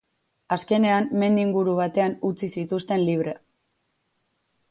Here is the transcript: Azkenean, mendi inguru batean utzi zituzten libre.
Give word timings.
Azkenean, 0.55 1.09
mendi 1.23 1.43
inguru 1.47 1.75
batean 1.81 2.15
utzi 2.31 2.49
zituzten 2.61 3.03
libre. 3.11 3.37